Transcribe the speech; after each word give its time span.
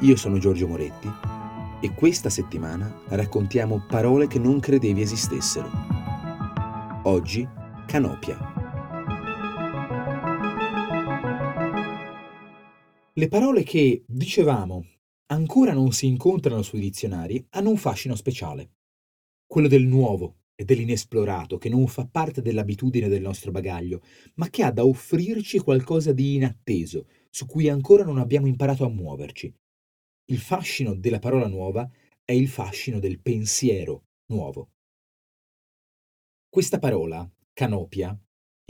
Io 0.00 0.16
sono 0.16 0.38
Giorgio 0.38 0.68
Moretti 0.68 1.10
e 1.80 1.94
questa 1.94 2.30
settimana 2.30 3.02
raccontiamo 3.08 3.84
parole 3.86 4.26
che 4.26 4.38
non 4.38 4.60
credevi 4.60 5.00
esistessero. 5.00 5.68
Oggi, 7.04 7.46
canopia. 7.86 8.38
Le 13.14 13.28
parole 13.28 13.62
che, 13.62 14.04
dicevamo, 14.06 14.84
ancora 15.28 15.72
non 15.72 15.92
si 15.92 16.06
incontrano 16.06 16.62
sui 16.62 16.80
dizionari 16.80 17.44
hanno 17.50 17.70
un 17.70 17.78
fascino 17.78 18.14
speciale. 18.14 18.72
Quello 19.46 19.68
del 19.68 19.86
nuovo 19.86 20.40
e 20.54 20.64
dell'inesplorato 20.64 21.58
che 21.58 21.68
non 21.68 21.86
fa 21.86 22.06
parte 22.06 22.42
dell'abitudine 22.42 23.08
del 23.08 23.22
nostro 23.22 23.50
bagaglio, 23.50 24.02
ma 24.34 24.48
che 24.48 24.62
ha 24.62 24.70
da 24.70 24.84
offrirci 24.84 25.58
qualcosa 25.58 26.12
di 26.12 26.34
inatteso, 26.34 27.06
su 27.36 27.44
cui 27.44 27.68
ancora 27.68 28.02
non 28.02 28.16
abbiamo 28.16 28.46
imparato 28.46 28.86
a 28.86 28.88
muoverci. 28.88 29.54
Il 30.30 30.38
fascino 30.38 30.94
della 30.94 31.18
parola 31.18 31.46
nuova 31.46 31.86
è 32.24 32.32
il 32.32 32.48
fascino 32.48 32.98
del 32.98 33.20
pensiero 33.20 34.06
nuovo. 34.30 34.70
Questa 36.48 36.78
parola, 36.78 37.30
canopia, 37.52 38.18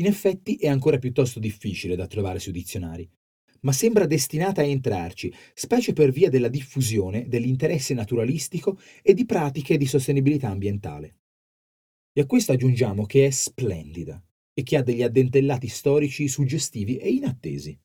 in 0.00 0.06
effetti 0.06 0.56
è 0.56 0.66
ancora 0.66 0.98
piuttosto 0.98 1.38
difficile 1.38 1.94
da 1.94 2.08
trovare 2.08 2.40
sui 2.40 2.50
dizionari, 2.50 3.08
ma 3.60 3.70
sembra 3.70 4.04
destinata 4.04 4.62
a 4.62 4.64
entrarci, 4.64 5.32
specie 5.54 5.92
per 5.92 6.10
via 6.10 6.28
della 6.28 6.48
diffusione 6.48 7.28
dell'interesse 7.28 7.94
naturalistico 7.94 8.80
e 9.00 9.14
di 9.14 9.26
pratiche 9.26 9.76
di 9.76 9.86
sostenibilità 9.86 10.48
ambientale. 10.48 11.18
E 12.12 12.20
a 12.20 12.26
questo 12.26 12.50
aggiungiamo 12.50 13.06
che 13.06 13.26
è 13.26 13.30
splendida 13.30 14.20
e 14.52 14.64
che 14.64 14.76
ha 14.76 14.82
degli 14.82 15.04
addentellati 15.04 15.68
storici 15.68 16.26
suggestivi 16.26 16.96
e 16.96 17.10
inattesi. 17.10 17.78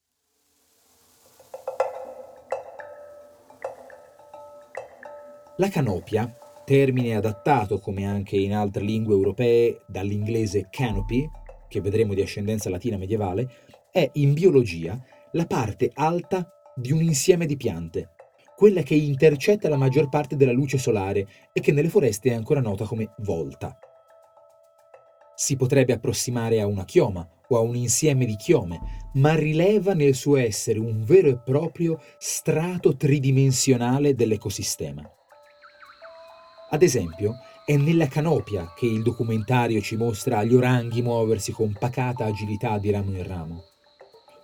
La 5.58 5.68
canopia, 5.68 6.34
termine 6.64 7.14
adattato 7.14 7.80
come 7.80 8.06
anche 8.06 8.38
in 8.38 8.53
altre 8.53 8.84
lingue 8.84 9.14
europee 9.14 9.81
dall'inglese 9.86 10.70
canopy, 10.72 11.30
che 11.67 11.81
vedremo 11.81 12.14
di 12.14 12.22
ascendenza 12.22 12.70
latina 12.70 12.95
medievale, 12.95 13.50
è 13.92 14.09
in 14.14 14.34
biologia 14.34 14.98
la 15.34 15.45
parte 15.45 15.92
alta 15.94 16.50
di 16.73 16.94
un 16.94 17.02
insieme 17.03 17.45
di 17.45 17.58
piante, 17.58 18.12
quella 18.56 18.81
che 18.81 18.95
intercetta 18.95 19.67
la 19.67 19.75
maggior 19.75 20.08
parte 20.08 20.38
della 20.38 20.53
luce 20.53 20.78
solare 20.78 21.28
e 21.52 21.59
che 21.59 21.73
nelle 21.73 21.90
foreste 21.90 22.30
è 22.30 22.34
ancora 22.34 22.62
nota 22.62 22.86
come 22.86 23.14
volta. 23.18 23.78
Si 25.36 25.58
potrebbe 25.58 25.92
approssimare 25.92 26.62
a 26.62 26.66
una 26.66 26.86
chioma 26.86 27.28
o 27.50 27.58
a 27.58 27.59
un 27.59 27.75
insieme 27.75 28.23
di 28.25 28.38
chiome, 28.38 28.80
ma 29.16 29.36
rileva 29.36 29.94
nel 29.94 30.16
suo 30.16 30.38
essere 30.38 30.80
un 30.80 31.03
vero 31.03 31.28
e 31.28 31.40
proprio 31.44 32.00
strato 32.18 32.95
tridimensionale 32.95 34.16
dell'ecosistema. 34.16 35.12
Ad 36.73 36.83
esempio, 36.83 37.38
è 37.66 37.75
nella 37.75 38.08
canopia 38.08 38.72
che 38.73 38.86
il 38.86 39.02
documentario 39.02 39.81
ci 39.81 39.97
mostra 39.97 40.41
gli 40.45 40.53
oranghi 40.53 41.02
muoversi 41.02 41.52
con 41.52 41.75
pacata 41.78 42.23
agilità 42.23 42.78
di 42.78 42.89
ramo 42.91 43.11
in 43.11 43.28
ramo. 43.28 43.63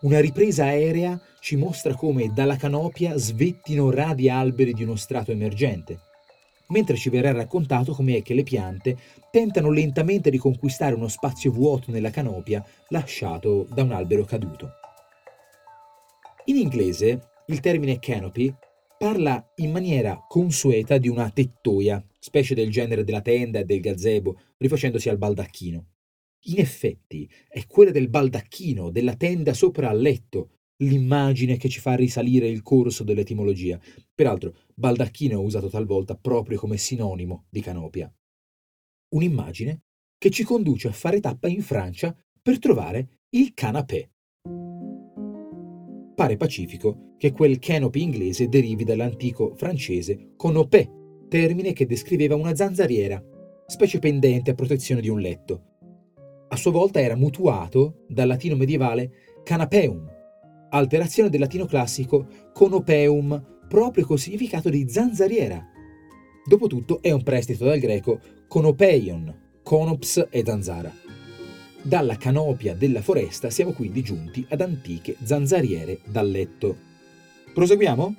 Una 0.02 0.20
ripresa 0.20 0.66
aerea 0.66 1.18
ci 1.40 1.56
mostra 1.56 1.96
come 1.96 2.34
dalla 2.34 2.58
canopia 2.58 3.18
svettino 3.18 3.92
radi 3.92 4.30
alberi 4.30 4.74
di 4.74 4.84
uno 4.84 4.98
strato 4.98 5.32
emergente, 5.32 6.02
mentre 6.68 6.98
ci 6.98 7.10
verrà 7.10 7.32
raccontato 7.32 7.94
come 7.94 8.18
è 8.18 8.22
che 8.22 8.34
le 8.34 8.44
piante 8.44 8.98
tentano 9.32 9.72
lentamente 9.72 10.30
di 10.30 10.38
conquistare 10.38 10.96
uno 10.96 11.08
spazio 11.08 11.50
vuoto 11.50 11.92
nella 11.92 12.12
canopia 12.12 12.62
lasciato 12.90 13.66
da 13.72 13.84
un 13.84 13.94
albero 13.94 14.26
caduto. 14.26 14.72
In 16.48 16.58
inglese 16.58 17.30
il 17.46 17.62
termine 17.62 18.00
canopy 18.00 18.54
parla 18.98 19.54
in 19.58 19.72
maniera 19.72 20.26
consueta 20.28 20.98
di 20.98 21.08
una 21.08 21.30
tettoia, 21.30 22.04
specie 22.20 22.56
del 22.56 22.72
genere 22.72 23.04
della 23.04 23.22
tenda 23.22 23.60
e 23.60 23.66
del 23.66 23.80
gazebo, 23.80 24.40
rifacendosi 24.58 25.10
al 25.10 25.18
baldacchino. 25.18 25.86
In 26.48 26.60
effetti 26.60 27.30
è 27.48 27.66
quella 27.68 27.92
del 27.92 28.10
baldacchino, 28.10 28.90
della 28.90 29.16
tenda 29.16 29.54
sopra 29.54 29.90
al 29.90 30.00
letto, 30.00 30.52
l'immagine 30.78 31.58
che 31.58 31.70
ci 31.70 31.80
fa 31.80 31.96
risalire 31.96 32.48
il 32.48 32.62
corso 32.62 33.04
dell'etimologia. 33.04 33.80
Peraltro, 34.14 34.56
baldacchino 34.74 35.40
è 35.40 35.44
usato 35.44 35.70
talvolta 35.70 36.16
proprio 36.16 36.58
come 36.58 36.78
sinonimo 36.78 37.46
di 37.50 37.62
canopia. 37.62 38.12
Un'immagine 39.10 39.84
che 40.18 40.30
ci 40.30 40.44
conduce 40.44 40.88
a 40.88 40.94
fare 40.94 41.20
tappa 41.20 41.48
in 41.48 41.62
Francia 41.62 42.16
per 42.42 42.60
trovare 42.60 43.22
il 43.30 43.54
canapé 43.54 44.12
pare 46.18 46.36
pacifico 46.36 47.14
che 47.20 47.32
quel 47.32 47.60
canopy 47.60 48.02
inglese 48.02 48.50
derivi 48.50 48.84
dall'antico 48.84 49.54
francese 49.56 50.32
conopé, 50.36 50.90
termine 51.30 51.74
che 51.74 51.86
descriveva 51.86 52.34
una 52.34 52.56
zanzariera, 52.56 53.24
specie 53.68 54.00
pendente 54.00 54.50
a 54.50 54.56
protezione 54.56 55.00
di 55.00 55.10
un 55.10 55.20
letto. 55.20 55.62
A 56.48 56.56
sua 56.56 56.72
volta 56.72 57.00
era 57.00 57.16
mutuato 57.16 58.06
dal 58.08 58.26
latino 58.26 58.56
medievale 58.56 59.12
canapeum, 59.44 60.12
alterazione 60.72 61.30
del 61.30 61.40
latino 61.40 61.66
classico 61.66 62.26
conopeum, 62.52 63.68
proprio 63.70 64.04
col 64.08 64.18
significato 64.18 64.70
di 64.72 64.90
zanzariera. 64.90 65.64
Dopotutto 66.44 67.00
è 67.00 67.12
un 67.12 67.22
prestito 67.22 67.66
dal 67.66 67.78
greco 67.78 68.20
conopeion, 68.48 69.60
conops 69.62 70.30
e 70.32 70.42
zanzara. 70.44 71.07
Dalla 71.88 72.18
canopia 72.18 72.76
della 72.76 73.02
foresta 73.02 73.50
siamo 73.50 73.72
quindi 73.72 74.04
giunti 74.04 74.46
ad 74.50 74.60
antiche 74.60 75.16
zanzariere 75.24 76.00
da 76.06 76.22
letto. 76.22 76.76
Proseguiamo? 77.54 78.16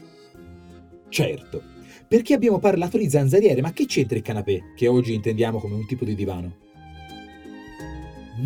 Certo, 1.10 1.62
perché 2.08 2.32
abbiamo 2.32 2.60
parlato 2.60 2.96
di 2.96 3.10
zanzariere, 3.10 3.60
ma 3.60 3.74
che 3.74 3.84
c'entra 3.84 4.16
il 4.16 4.22
canapè, 4.22 4.72
che 4.74 4.88
oggi 4.88 5.12
intendiamo 5.12 5.58
come 5.58 5.74
un 5.74 5.86
tipo 5.86 6.06
di 6.06 6.14
divano? 6.14 6.56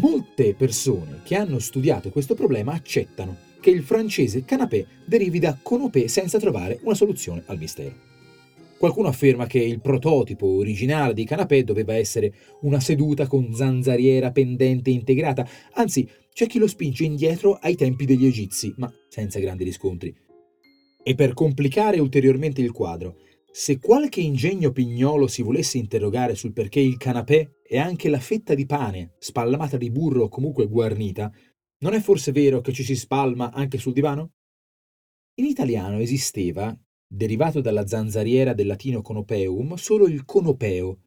Molte 0.00 0.56
persone 0.56 1.20
che 1.22 1.36
hanno 1.36 1.60
studiato 1.60 2.10
questo 2.10 2.34
problema 2.34 2.72
accettano 2.72 3.36
che 3.60 3.70
il 3.70 3.84
francese 3.84 4.44
canapè 4.44 4.84
derivi 5.04 5.38
da 5.38 5.56
conopé 5.62 6.08
senza 6.08 6.40
trovare 6.40 6.80
una 6.82 6.96
soluzione 6.96 7.44
al 7.46 7.58
mistero. 7.58 8.11
Qualcuno 8.82 9.06
afferma 9.06 9.46
che 9.46 9.60
il 9.60 9.80
prototipo 9.80 10.56
originale 10.56 11.14
di 11.14 11.24
canapè 11.24 11.62
doveva 11.62 11.94
essere 11.94 12.34
una 12.62 12.80
seduta 12.80 13.28
con 13.28 13.54
zanzariera 13.54 14.32
pendente 14.32 14.90
integrata, 14.90 15.48
anzi 15.74 16.10
c'è 16.32 16.48
chi 16.48 16.58
lo 16.58 16.66
spinge 16.66 17.04
indietro 17.04 17.52
ai 17.52 17.76
tempi 17.76 18.06
degli 18.06 18.26
egizi, 18.26 18.74
ma 18.78 18.92
senza 19.08 19.38
grandi 19.38 19.62
riscontri. 19.62 20.12
E 21.00 21.14
per 21.14 21.32
complicare 21.32 22.00
ulteriormente 22.00 22.60
il 22.60 22.72
quadro, 22.72 23.18
se 23.52 23.78
qualche 23.78 24.20
ingegno 24.20 24.72
pignolo 24.72 25.28
si 25.28 25.42
volesse 25.42 25.78
interrogare 25.78 26.34
sul 26.34 26.52
perché 26.52 26.80
il 26.80 26.96
canapè 26.96 27.48
è 27.62 27.78
anche 27.78 28.08
la 28.08 28.18
fetta 28.18 28.52
di 28.56 28.66
pane, 28.66 29.14
spalmata 29.20 29.76
di 29.76 29.92
burro 29.92 30.24
o 30.24 30.28
comunque 30.28 30.66
guarnita, 30.66 31.30
non 31.82 31.94
è 31.94 32.00
forse 32.00 32.32
vero 32.32 32.60
che 32.60 32.72
ci 32.72 32.82
si 32.82 32.96
spalma 32.96 33.52
anche 33.52 33.78
sul 33.78 33.92
divano? 33.92 34.32
In 35.34 35.44
italiano 35.44 36.00
esisteva, 36.00 36.76
derivato 37.14 37.60
dalla 37.60 37.86
zanzariera 37.86 38.54
del 38.54 38.66
latino 38.66 39.02
conopeum, 39.02 39.74
solo 39.74 40.06
il 40.06 40.24
conopeo, 40.24 41.00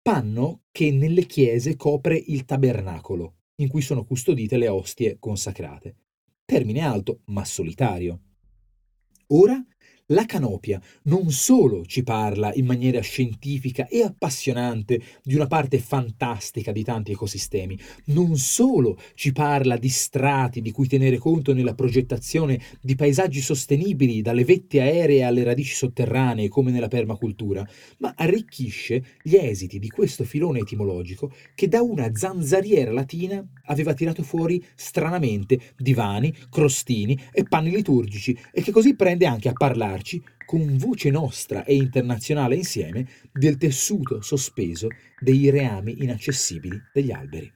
panno 0.00 0.62
che 0.70 0.92
nelle 0.92 1.26
chiese 1.26 1.74
copre 1.74 2.16
il 2.16 2.44
tabernacolo, 2.44 3.34
in 3.56 3.68
cui 3.68 3.82
sono 3.82 4.04
custodite 4.04 4.56
le 4.56 4.68
ostie 4.68 5.18
consacrate. 5.18 5.96
Termine 6.44 6.82
alto 6.82 7.22
ma 7.26 7.44
solitario. 7.44 8.20
Ora 9.28 9.62
la 10.10 10.24
canopia 10.24 10.80
non 11.02 11.30
solo 11.30 11.84
ci 11.84 12.02
parla 12.02 12.52
in 12.54 12.64
maniera 12.64 13.00
scientifica 13.00 13.86
e 13.88 14.02
appassionante 14.02 15.00
di 15.22 15.34
una 15.34 15.46
parte 15.46 15.78
fantastica 15.78 16.72
di 16.72 16.82
tanti 16.82 17.12
ecosistemi, 17.12 17.78
non 18.06 18.36
solo 18.36 18.98
ci 19.14 19.32
parla 19.32 19.76
di 19.76 19.88
strati 19.90 20.62
di 20.62 20.70
cui 20.70 20.86
tenere 20.86 21.18
conto 21.18 21.52
nella 21.52 21.74
progettazione 21.74 22.58
di 22.80 22.94
paesaggi 22.94 23.40
sostenibili 23.40 24.22
dalle 24.22 24.44
vette 24.44 24.80
aeree 24.80 25.24
alle 25.24 25.44
radici 25.44 25.74
sotterranee 25.74 26.48
come 26.48 26.70
nella 26.70 26.88
permacultura, 26.88 27.66
ma 27.98 28.14
arricchisce 28.16 29.04
gli 29.22 29.34
esiti 29.34 29.78
di 29.78 29.88
questo 29.88 30.24
filone 30.24 30.60
etimologico 30.60 31.32
che 31.54 31.68
da 31.68 31.82
una 31.82 32.14
zanzariera 32.14 32.92
latina 32.92 33.46
aveva 33.66 33.92
tirato 33.92 34.22
fuori 34.22 34.64
stranamente 34.74 35.74
divani, 35.76 36.34
crostini 36.48 37.18
e 37.30 37.42
panni 37.44 37.70
liturgici 37.70 38.36
e 38.52 38.62
che 38.62 38.72
così 38.72 38.94
prende 38.96 39.26
anche 39.26 39.50
a 39.50 39.52
parlare 39.52 39.97
parlarci 39.98 40.22
con 40.44 40.78
voce 40.78 41.10
nostra 41.10 41.64
e 41.64 41.74
internazionale 41.74 42.54
insieme 42.54 43.06
del 43.32 43.56
tessuto 43.56 44.22
sospeso 44.22 44.88
dei 45.20 45.50
reami 45.50 46.02
inaccessibili 46.02 46.80
degli 46.92 47.10
alberi. 47.10 47.50